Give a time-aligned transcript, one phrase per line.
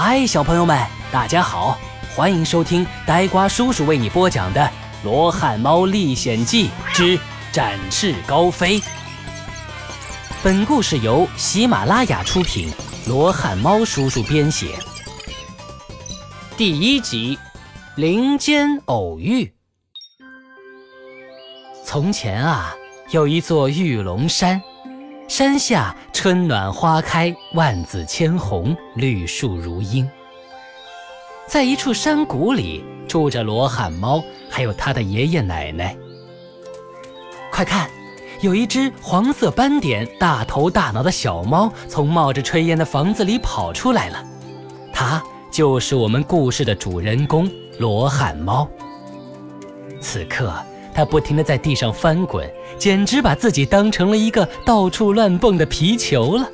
[0.00, 1.76] 嗨，小朋友们，大家好，
[2.14, 4.60] 欢迎收听呆瓜叔叔为你播讲的
[5.02, 7.18] 《罗汉猫历险记之
[7.50, 8.78] 展翅高飞》。
[10.40, 12.70] 本故事由喜马拉雅出品，
[13.08, 14.78] 罗汉猫叔叔编写。
[16.56, 17.36] 第一集，
[17.96, 19.52] 林间偶遇。
[21.84, 22.72] 从前啊，
[23.10, 24.62] 有一座玉龙山。
[25.28, 30.08] 山下春暖花开，万紫千红，绿树如茵。
[31.46, 35.94] 在一处山谷里住着罗汉猫，还有他的爷爷奶奶。
[37.52, 37.90] 快看，
[38.40, 44.24] 有一只黄色斑点、大头大脑的小猫从冒着炊烟的房子里跑出来了。
[44.94, 48.66] 它就是我们故事的主人公罗汉猫。
[50.00, 50.50] 此刻。
[50.98, 56.50] 他不停地在地上翻滚，简直把自己当成了一个到处乱蹦的皮球了。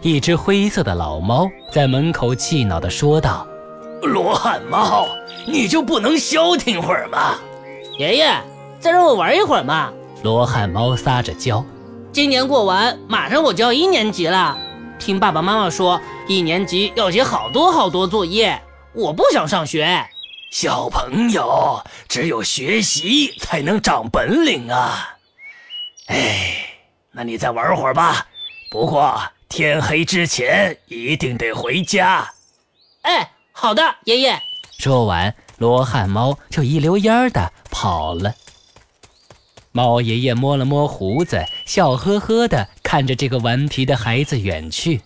[0.00, 3.44] 一只灰色的老猫在门口气恼地说道
[4.00, 5.08] ：“罗汉猫，
[5.44, 7.34] 你就不能消停会儿吗？”
[7.98, 8.32] 爷爷，
[8.78, 9.92] 再让我玩一会儿嘛！
[10.22, 11.64] 罗汉猫撒着娇
[12.12, 14.56] ：“今年过完，马上我就要一年级了。
[15.00, 18.62] 听爸爸妈妈说，一年级要写好多好多作业，
[18.92, 20.00] 我不想上学。”
[20.58, 25.18] 小朋友，只有学习才能长本领啊！
[26.06, 26.78] 哎，
[27.10, 28.26] 那你再玩会儿吧。
[28.70, 32.32] 不过天黑之前一定得回家。
[33.02, 34.40] 哎，好的，爷爷。
[34.78, 38.34] 说完，罗汉猫就一溜烟儿的跑了。
[39.72, 45.02] 猫爷爷摸了摸胡子，笑呵呵的看着这个顽皮的孩子远去。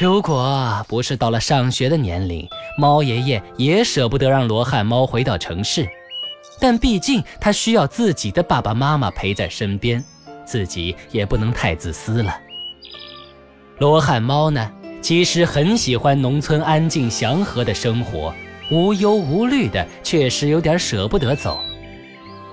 [0.00, 2.48] 如果不是到了上学的年龄，
[2.78, 5.86] 猫爷爷也舍不得让罗汉猫回到城市。
[6.58, 10.02] 但毕竟他需要自己的爸爸妈妈陪在身边，
[10.42, 12.34] 自己也不能太自私了。
[13.78, 18.32] 罗汉猫呢，其实很喜欢农村安静祥和的生活，
[18.70, 21.58] 无忧无虑的，确实有点舍不得走，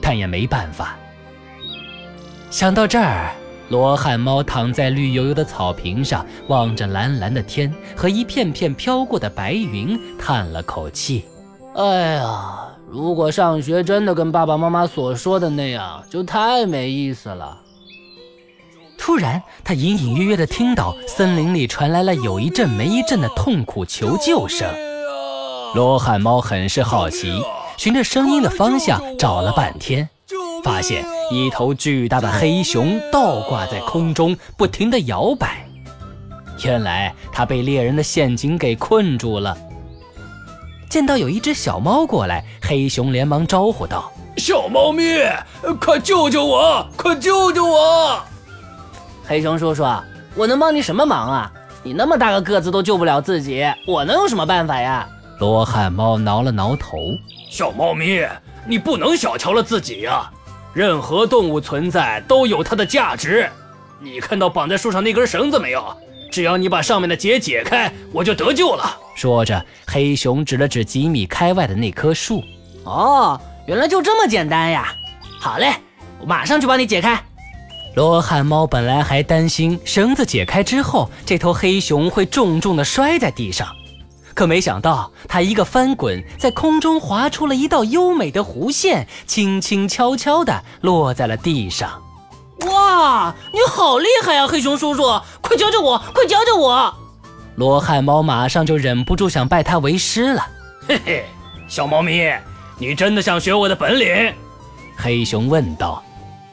[0.00, 0.96] 但也没办法。
[2.52, 3.34] 想到这儿。
[3.72, 11.24] 罗汉猫躺在绿油油的草坪上，望着蓝蓝的天和一片片飘过的白云，叹了口气
[11.74, 17.60] ：“哎呀，如果上学真的跟爸爸妈妈所说的那样，就太没意思了。”
[18.98, 24.68] 突然，他隐隐约约地听到森林里传来了有一阵没一阵的痛苦求救声。
[25.74, 27.42] 罗汉猫很是好奇，
[27.78, 30.10] 循着声音的方向找了半天。
[30.62, 35.66] 发现一头巨大的黑熊倒挂在空中，不停地摇摆。
[36.64, 39.56] 原来它被猎人的陷阱给困住了。
[40.88, 45.02] 见到有一只小猫过来，黑熊连忙招呼道：“小猫咪，
[45.80, 46.86] 快救救我！
[46.96, 48.20] 快救救我！”
[49.26, 49.84] 黑熊叔叔，
[50.34, 51.52] 我能帮你什么忙啊？
[51.82, 55.08] 你那么大个个子都救不了自己，我能有什么办法呀？
[55.40, 56.98] 罗汉猫挠了挠头
[57.50, 58.24] ：“小猫咪，
[58.66, 60.30] 你不能小瞧了自己呀！”
[60.74, 63.48] 任何动物存在都有它的价值。
[64.00, 65.96] 你看到绑在树上那根绳子没有？
[66.30, 68.96] 只要你把上面的结解开，我就得救了。
[69.14, 72.42] 说着，黑熊指了指几米开外的那棵树。
[72.84, 74.94] 哦，原来就这么简单呀！
[75.38, 75.74] 好嘞，
[76.18, 77.22] 我马上去帮你解开。
[77.94, 83.68] 罗汉猫本来还担心绳子解开之后，这头黑熊会重重地摔在地上。
[84.34, 92.02] 可没想到，他一个翻滚，在空中划出了一道优美的弧线，轻轻悄悄地落在了地上。
[92.66, 95.02] 哇，你好厉害呀，黑熊叔叔！
[95.40, 96.94] 快教教我，快教教我！
[97.56, 100.46] 罗汉猫马上就忍不住想拜他为师了。
[100.88, 101.24] 嘿嘿，
[101.68, 102.32] 小猫咪，
[102.78, 104.32] 你真的想学我的本领？
[104.96, 106.02] 黑熊问道。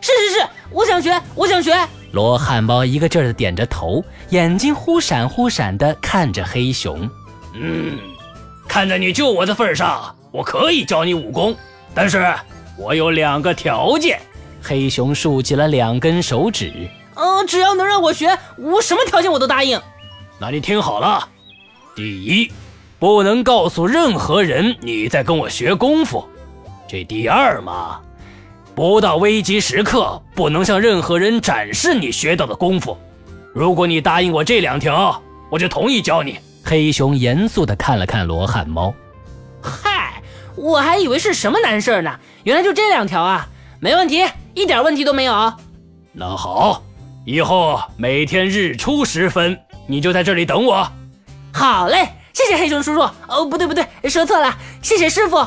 [0.00, 1.74] 是是是，我想学，我想学。
[2.12, 7.10] 罗汉猫一个劲儿地点着头，眼睛忽闪忽闪地看着黑熊。
[7.54, 7.98] 嗯，
[8.68, 11.56] 看在你救我的份上，我可以教你武功，
[11.94, 12.34] 但是
[12.76, 14.20] 我有两个条件。
[14.60, 16.72] 黑熊竖起了两根手指。
[17.14, 19.80] 嗯，只要能让我学，我什么条件我都答应。
[20.38, 21.28] 那你听好了，
[21.94, 22.50] 第一，
[22.98, 26.26] 不能告诉任何人你在跟我学功夫。
[26.88, 28.00] 这第二嘛，
[28.74, 32.98] 不到危急时刻不能向任何人展示你学到的功夫。
[33.54, 36.38] 如果你答应我这两条，我就同意教你。
[36.64, 38.94] 黑熊严肃地看了看罗汉猫，
[39.60, 40.22] 嗨，
[40.56, 43.46] 我还以为是什么难事呢，原来就这两条啊！
[43.80, 44.24] 没问题，
[44.54, 45.52] 一点问题都没有。
[46.12, 46.82] 那好，
[47.26, 50.90] 以后每天日出时分，你就在这里等我。
[51.52, 53.00] 好嘞，谢谢黑熊叔叔。
[53.28, 55.46] 哦，不对不对，说错了，谢谢师傅。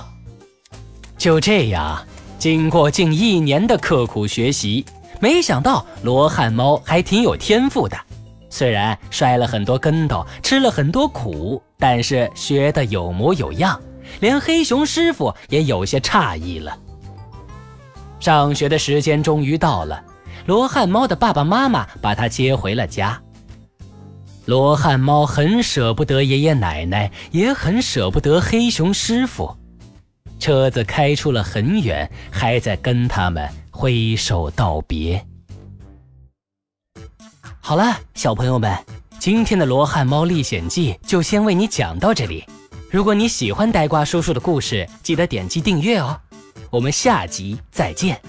[1.17, 1.99] 就这样，
[2.37, 4.85] 经过近一年的刻苦学习，
[5.19, 7.97] 没想到罗汉猫还挺有天赋的。
[8.49, 13.79] 虽然摔了很多跟头，吃了很多苦，但是学得有模有样，
[14.19, 16.77] 连黑熊师傅也有些诧异了。
[18.19, 20.03] 上学的时间终于到了，
[20.45, 23.21] 罗汉猫的爸爸妈妈把他接回了家。
[24.45, 29.55] 罗汉猫很舍不得爷爷奶奶，也很舍不得黑熊师傅。
[30.39, 35.21] 车子开出了很远，还在跟他们挥手道别。
[37.67, 38.73] 好了，小朋友们，
[39.19, 42.45] 今天的《罗汉猫历险记》就先为你讲到这里。
[42.89, 46.17] 如果你喜欢呆瓜叔叔的故事，记得点击订阅哦。
[46.69, 48.21] 我们下集再见。